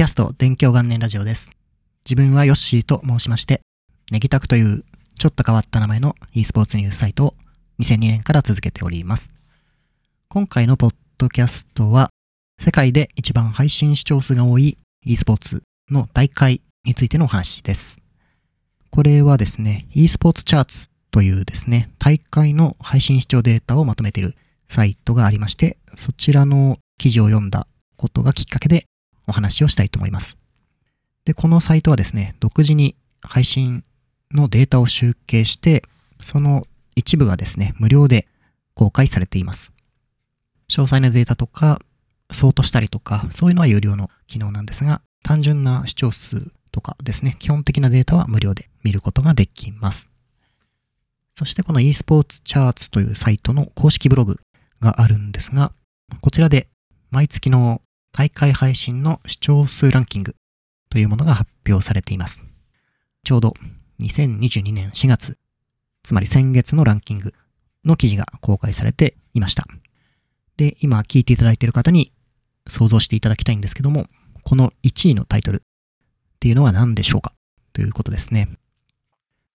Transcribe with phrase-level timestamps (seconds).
[0.00, 1.50] キャスト電気元年ラジオです。
[2.06, 3.60] 自分はヨッシーと申しまして、
[4.10, 4.82] ネギタクという
[5.18, 7.34] ちょっと変わった名前の e スポーツニュースサイトを
[7.80, 9.34] 2002年から続けております。
[10.28, 12.08] 今回のポッドキャストは、
[12.58, 18.00] 世界で一番配信視聴数が多い e スポーツの大会についてのお話です。
[18.88, 24.34] これはですね、e スポーツチャーツというですね、大会の配信視聴データをまとめている
[24.66, 27.66] サイトがありまして、そちらの記事を読んだ
[27.98, 28.86] ことがきっかけで
[29.30, 30.36] お話をしたいと思います。
[31.24, 33.84] で、このサイトはですね、独自に配信
[34.32, 35.82] のデータを集計して、
[36.20, 36.66] その
[36.96, 38.26] 一部がですね、無料で
[38.74, 39.72] 公開されています。
[40.68, 41.80] 詳細なデータとか、
[42.30, 50.08] ソートしたりとか、そういうのは有料の機能なんですが、単純な視聴数とかですね、基本的なデータは無料で見ることができます。
[51.34, 54.38] そしてこの e スポーツチャーツというサイトの公式ブログ
[54.80, 55.72] があるんですが、
[56.20, 56.68] こちらで
[57.10, 57.80] 毎月の
[58.12, 60.36] 大会配信の視聴数ランキング
[60.90, 62.44] というものが発表されています。
[63.24, 63.54] ちょうど
[64.00, 65.38] 2022年4月、
[66.02, 67.34] つまり先月のランキング
[67.84, 69.66] の記事が公開されていました。
[70.56, 72.12] で、今聞いていただいている方に
[72.66, 74.06] 想像していただきたいんですけども、
[74.42, 75.60] この1位のタイトルっ
[76.40, 77.32] ていうのは何でしょうか？
[77.72, 78.48] ということですね。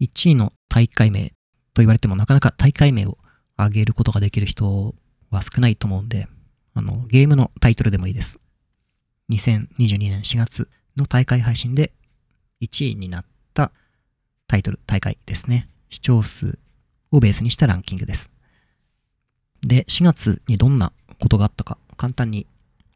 [0.00, 1.30] 1位の大会名
[1.74, 3.18] と言われてもなかなか大会名を
[3.56, 4.94] 挙げることができる人
[5.30, 6.28] は少ないと思うんで、
[6.76, 8.38] あの、ゲームのタイトルでもいいです。
[9.30, 11.90] 2022年4月の大会配信で
[12.60, 13.24] 1位になっ
[13.54, 13.72] た
[14.46, 15.70] タイトル、大会ですね。
[15.88, 16.58] 視聴数
[17.10, 18.30] をベースにしたランキングです。
[19.62, 22.46] で、4月にどんなことがあったか、簡単に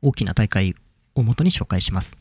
[0.02, 0.74] 大きな大会
[1.14, 2.18] をもとに紹介します。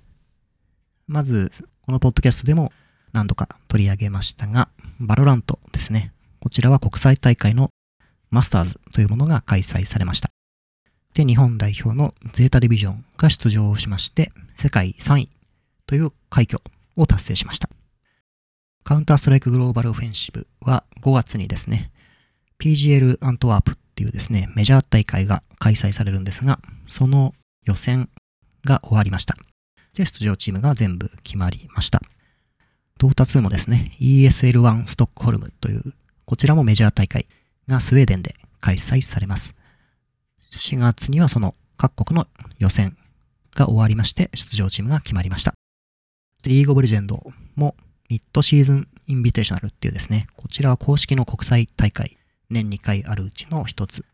[1.08, 2.72] まず、このポッドキャストでも
[3.12, 4.70] 何度か取り上げましたが、
[5.02, 6.14] バロラントですね。
[6.40, 7.70] こちらは国際大会の
[8.32, 10.30] マスターズというものが開催されました。
[11.14, 15.30] で、日本代表のゼータディビジョンが出場しまして、世界3位
[15.86, 16.62] という快挙
[16.96, 17.70] を達成しました。
[18.84, 21.92] カウンターストライクグローバルオフェンシブは5月にですね、
[22.60, 27.34] PGL アントワープっていうですね、メジャー大会が開催されるんですが、その
[27.66, 28.10] 予選
[28.66, 29.38] が終わりました。
[29.94, 32.02] で、出場チームが全部決まりました。
[32.98, 35.94] 到達もですね、ESL1 ストックホルムという、
[36.26, 37.28] こちらもメジャー大会
[37.68, 39.56] がスウェーデンで開催されます。
[40.52, 42.28] 4月にはその各国の
[42.58, 42.98] 予選
[43.56, 45.54] が終わりまして、出場チームが決まりました。
[46.44, 47.22] リーグオブレジェンド
[47.56, 47.76] も
[48.10, 52.18] ミッドシーズンインビテーショナルっていうですね、こちらは公式の国際大会、
[52.50, 54.06] 年2回あるうちの一つ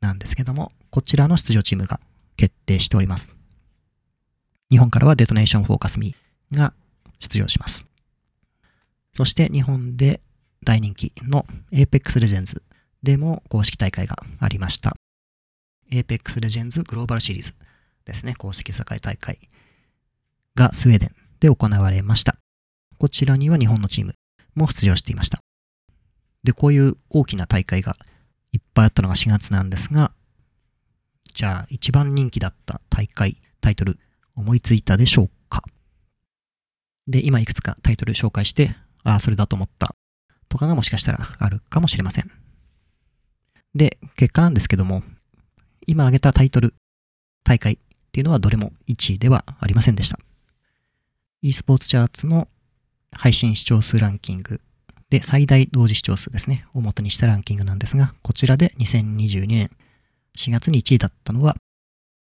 [0.00, 2.00] なんですけども、こちらの出場チームが
[2.36, 3.34] 決定しております。
[4.70, 6.72] 日本からはデトネーションフォーカスミーが
[7.18, 7.88] 出場します。
[9.12, 10.20] そして日本で
[10.64, 12.62] 大人気の Apex Legends
[13.02, 14.94] でも公式大会がありました。
[15.90, 17.54] Apex Legends グローバルシリーズ
[18.04, 19.38] ですね、公式世界大会
[20.54, 22.36] がスウェーデンで行われました。
[22.98, 24.14] こちらには日本のチーム
[24.54, 25.40] も出場していました。
[26.42, 27.96] で、こういう大きな大会が
[28.52, 30.12] いっぱいあったのが4月なんですが、
[31.34, 33.98] じゃあ一番人気だった大会、タイトル
[34.34, 35.62] 思いついたでしょうか？
[37.06, 38.74] で、今いくつかタイトル紹介して、
[39.04, 39.94] ああ、それだと思った
[40.48, 42.30] とかがもしかしたらあるかもしれません。
[43.74, 45.02] で、結果なんですけども、
[45.86, 46.74] 今挙げたタイトル、
[47.44, 47.78] 大会っ
[48.12, 50.18] ていうのはどれも1位ではありませんでした。
[51.42, 52.48] e スポーツチャーツの
[53.12, 54.60] 配信視聴数ランキング
[55.10, 59.70] で最大同時視聴数ですね、を元にしたランキングなんですが、こちらで2022年
[60.36, 61.56] 4月に1位だったのは、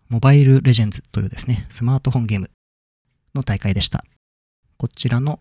[0.10, 2.50] モバイルレジェンズというですね、スマートフォンゲーム
[3.36, 4.04] の大会でした。
[4.78, 5.40] こちらの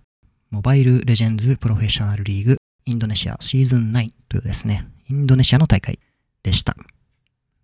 [0.50, 5.98] モバイルレジェンズプロフェッショナルリーグインドネシアシーズン9というですね、インドネシアの大会
[6.42, 6.76] でした。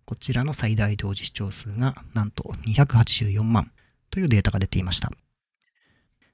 [0.09, 3.69] こちらの最大同時視聴数がなんと284万
[4.09, 5.11] というデータが出ていました。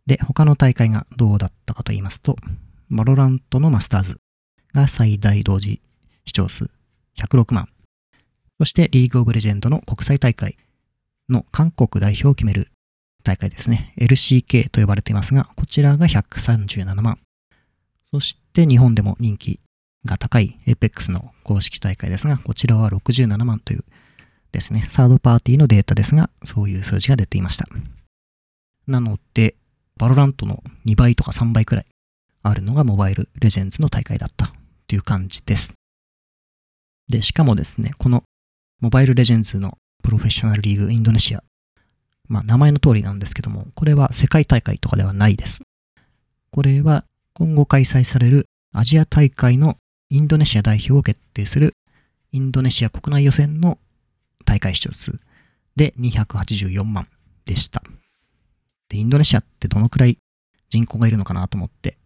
[0.06, 2.38] で、他の大会がどうだったかと言いますと、
[2.90, 4.22] バロラントのマスターズ
[4.74, 5.82] が最大同時
[6.24, 6.70] 視聴数
[7.18, 7.68] 106万。
[8.60, 10.56] そしてリーグオブレジェンドの国際大会
[11.28, 12.70] の韓国代表を決める
[13.26, 13.94] 大会ですね。
[13.98, 17.20] LCK と呼ばれていますが、こちらが137万。
[18.06, 19.60] そして日本でも人気
[20.06, 23.84] が高い APEX の公式大会ですが、こちらは67万という
[24.52, 27.68] ですね、サードパーティーのデータですが、そういう数字が出ていました。
[28.88, 29.56] なので、
[29.98, 31.86] バロラントの2倍とか3倍くらい
[32.44, 34.54] あるのがモバイルレジェンズの大会だった
[34.88, 35.74] という感じです。
[37.10, 38.24] で、しかもですね、この
[38.82, 41.44] モバイルレジェンズのプロフェッショナルリーグインドネシア。
[42.28, 45.64] まあ、名前の通りなんですけども、これは世界大会とかではないです。
[46.52, 49.76] これは今後開催されるアジア大会の
[50.16, 51.74] インドネシア代表を決定する
[52.32, 53.78] インドネシア国内予選の
[54.46, 55.20] 大会視聴数
[55.76, 57.10] で284万
[57.44, 57.84] でした。
[58.88, 60.18] で、インドネシアってどのくらい
[60.70, 61.98] 人口がいるのかなと思って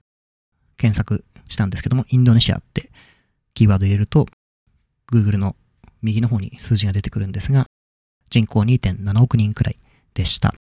[0.75, 2.89] 検索したんですけども、インドネシアって
[3.53, 4.25] キーワード入れると、
[5.13, 5.55] Google の
[6.01, 7.67] 右の方に数字が出てくるんですが、
[8.31, 9.77] 人口2.7億人くらい
[10.15, 10.55] でした。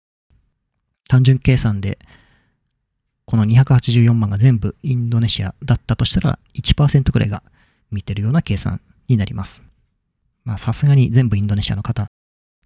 [1.08, 1.98] 単純計算で、
[3.28, 7.42] この284万が全部インドネシアだったとしたら1%くらいが
[7.90, 9.64] 見てるような計算になります。
[10.46, 12.06] まあさすがに全部インドネシアの方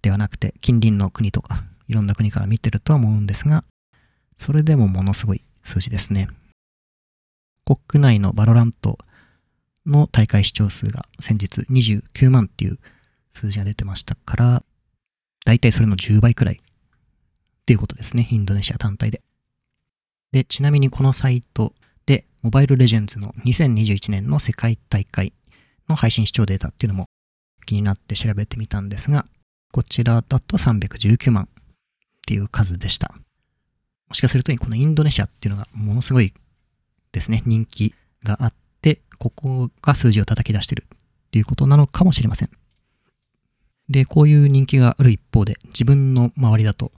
[0.01, 3.65] ではなくて近隣の国とかいろんな国から見てるとは思うんですが、
[4.37, 6.29] それでもものすごい数字ですね。
[7.65, 8.97] 国内のバロラント
[9.85, 12.79] の大会視聴数が先日29万っていう
[13.31, 14.63] 数字が出てましたから、
[15.43, 16.59] だいたいそれの10倍くらいっ
[17.65, 18.29] ていうことですね。
[18.31, 19.21] インドネシア単体で。
[20.33, 21.73] で、ちなみにこのサイト
[22.07, 25.31] で、モバイルレジェンズの2021年の世界大会
[25.87, 27.05] の配信視聴データっていうのも
[27.67, 29.27] 気になって調べてみたんですが、
[29.71, 31.63] こちらだと319万っ
[32.25, 33.13] ていう数でした。
[34.09, 36.33] もしかするとこのインドネシアっていうのがものすごい
[37.11, 37.93] ですね、人気
[38.25, 42.49] があって、ここが数字を叩き出してるっていうことなのかもしれません。
[43.87, 46.91] で、こういう人気がある一方で、自分の周りだと、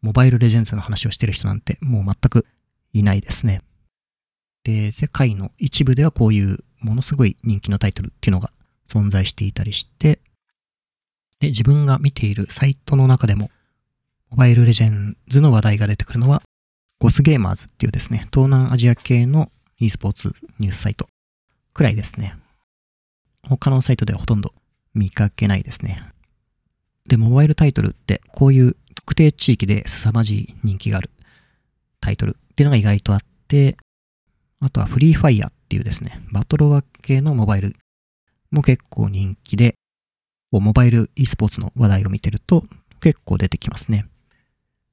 [0.00, 2.46] モバイルレジェンズの話をしてる人なんてもう全く
[2.92, 3.62] いないですね。
[4.64, 8.50] で、世界の一部ではこういうものすごい人気のタイトルっていうのが
[8.88, 10.20] 存在していたりして、
[11.40, 13.50] で、自分が見ているサイトの中でも、
[14.30, 16.42] モバイルレジェンズの話題が出てくるのは、
[16.98, 21.08] ゴスゲーマーズっていうですね、東南アジア系の e スポーツニュースサイト
[21.72, 22.36] くらいですね。
[23.48, 24.52] 他のサイトではほとんど
[24.92, 26.02] 見かけないですね。
[27.08, 31.10] で、モバイルタイトルってこういう特定地域で凄まじい人気がある
[32.00, 33.78] タイトルっていうのが意外とあって、
[34.60, 37.72] あとはフリーファイヤーっていうですね、バトロワ系のモバイル
[38.50, 39.76] も結構人気で、
[40.52, 42.64] モバイル e スポーツの話題を見てると
[43.00, 44.04] 結構出てきますね。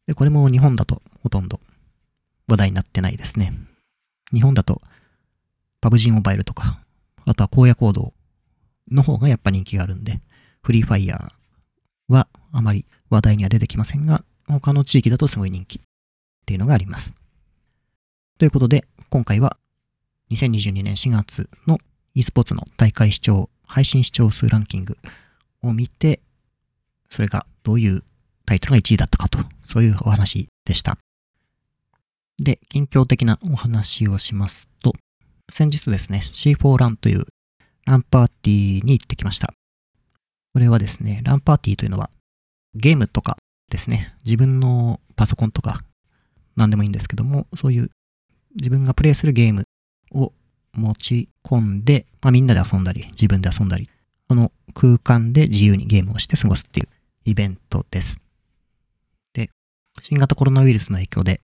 [0.06, 1.60] で、これも日本だとほとんど
[2.48, 3.52] 話題になってないですね。
[4.32, 4.82] 日本だと、
[5.82, 6.80] パブ G モバイルとか、
[7.26, 8.14] あとは荒野行動
[8.90, 10.22] の方がやっぱ人気があるんで、
[10.64, 15.82] フリーファイヤーはあまり話題には出てきませんが、他の地域だとすごい人気っ
[16.46, 17.14] ていうのがあります。
[18.38, 19.58] ということで、今回は
[20.30, 21.80] 2022年4月の
[22.14, 24.96] e スポーツの大会視聴、配信視聴数ランキング
[25.64, 26.20] を見て、
[27.10, 28.04] それがどういう
[28.46, 31.00] タイトルが1位だったかと、そういうお話でした。
[32.38, 34.94] で、近況的なお話をしますと、
[35.50, 37.26] 先日ですね、C4 ランという
[37.88, 39.52] ランパーティーに行ってきました。
[40.54, 42.12] これはですね、ランパーティーというのは
[42.76, 43.38] ゲームとか
[43.72, 45.82] ですね、自分のパソコンとか
[46.56, 47.90] 何でもいいんですけども、そういう
[48.56, 49.64] 自分がプレイするゲーム
[50.12, 50.34] を
[50.74, 53.90] 持ち込んで、まあ、みんなで遊んだり、自分で遊んだり、
[54.30, 56.88] その空間で自由にゲームをして過ごすっていう
[57.26, 58.20] イベントです。
[59.34, 59.50] で、
[60.02, 61.42] 新型コロナウイルスの影響で、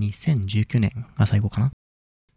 [0.00, 1.70] 2019年が最後かな？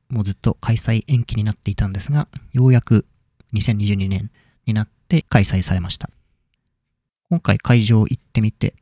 [0.10, 3.06] もうずっと開催延期になっていたんですが、ようやく
[3.54, 4.30] 2022年
[4.66, 6.10] になって開催されました。
[7.30, 8.76] 今回会場行ってみて、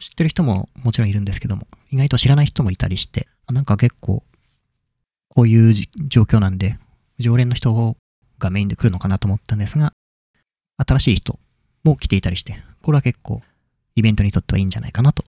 [0.00, 4.24] 知ってる人ももちろんいるんですけども、意外と知らない人もいたりして、なんか結構、
[5.28, 5.74] こういう
[6.08, 6.78] 状況なんで、
[7.18, 7.96] 常連の人
[8.38, 9.92] がメインで来るのかなと思ったんですが、
[10.86, 11.38] 新しい人
[11.84, 13.42] も来ていたりして、これは結構
[13.94, 15.24] イベントにとってはいいんじゃないかなと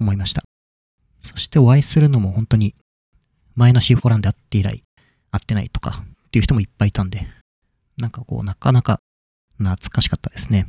[0.00, 0.42] 思いました。
[1.22, 2.74] そしてお会いするのも本当に
[3.54, 4.82] 前のシーフォランで会って以来
[5.30, 7.26] 会ってないとかっていう人もいっぱいいたんで、
[7.96, 8.98] なんかこうなかなか
[9.58, 10.68] 懐かしかったですね。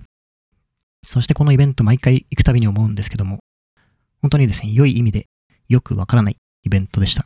[1.05, 3.39] そしてこのイベント毎回行くたびに思うんですけども、
[4.22, 5.25] 本当にですね、良い意味で
[5.70, 7.25] よくわからないイベントでした。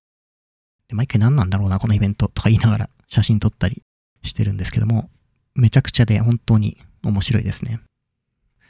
[0.90, 3.84] で毎回何なんだろうな、このイベントとか言いながら写真撮ったり
[4.24, 5.10] してるんですけども、
[5.56, 7.80] めちゃくちゃで本当に面白いですね。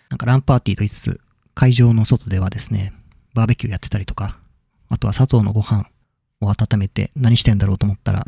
[0.10, 1.22] なんかランパーティーと言いつつ、
[1.56, 2.94] 会場の外ではですね、
[3.34, 4.38] バーベキューやってたりとか、
[4.90, 5.86] あとは砂糖のご飯
[6.42, 8.26] を温めて何してんだろうと思ったら、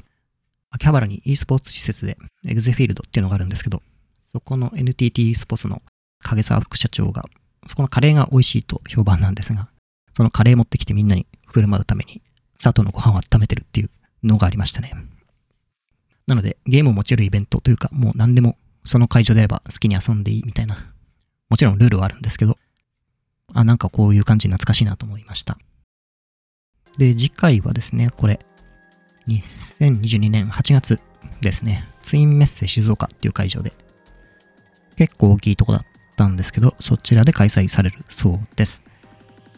[0.70, 3.82] 秋葉原に e スポーツ施設でエグゼフィールドっていうのがあるんですけど、
[4.32, 5.82] そこの NTT スポーツの
[6.24, 7.26] 影沢副社長が、
[7.68, 9.68] そこのカレーが美味しいと評判なんですが、
[10.14, 12.22] そのカレー持ってきてみんなに振る舞うために、
[12.62, 13.90] 砂糖のご飯を温めてるっていう
[14.24, 14.94] のがありましたね。
[16.28, 20.94] なので、ゲームを持ち寄るイベントというか、もう何でもその会場であれば好きに遊んでいいみたいな、
[21.50, 22.58] もちろんルールはあるんですけど、
[23.54, 25.58] あ、なんかこういう感じ懐かしいなと思いました。
[27.00, 28.40] で、次回はですね、これ、
[29.28, 31.00] 2022年8月
[31.42, 33.74] ですね、ツインメッセ静岡っていう会場で、
[34.98, 38.84] 結構大きいとこだったんですけど、そちらで開催されるそうです。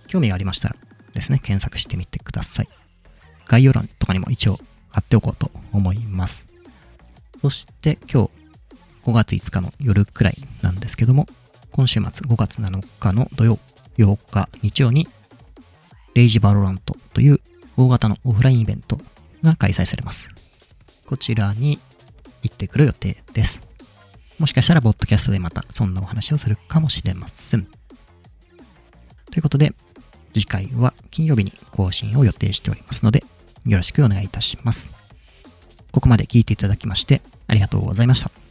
[0.08, 0.78] 興味がありましたら
[1.14, 2.83] ですね、検索してみてください。
[3.48, 4.60] 概要欄とかにも一応
[4.90, 6.46] 貼っておこうと思います。
[7.42, 8.30] そして今日
[9.04, 11.28] 5月5日の夜くらいなんですけども、
[11.72, 13.60] 今週末5月7日の土曜、
[13.98, 15.08] 8日、日曜に
[16.14, 17.40] レイジバロラントという
[17.76, 19.00] 大型のオフラインイベント
[19.42, 20.30] が開催されます。
[21.06, 21.80] こちらに
[22.44, 23.62] 行ってくる予定です。
[24.40, 27.66] もしかしたら、ボッドキャストでまたそんなお話をするかもしれません。
[27.66, 27.72] と
[29.36, 29.74] いうことで、
[30.34, 33.24] 次回は金曜日に更新を予定しておりますので、
[33.66, 34.90] よろしくお願いいたします。
[35.92, 38.43] ここまで聞いていただきましてありがとうございました。